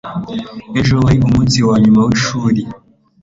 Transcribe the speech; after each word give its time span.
ejo 0.79 0.95
wari 1.03 1.19
umunsi 1.27 1.57
wanyuma 1.67 1.99
wishuri 2.07 2.61